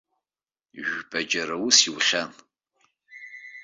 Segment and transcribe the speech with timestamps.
[0.87, 2.31] Жәпаџьара аус иухьан.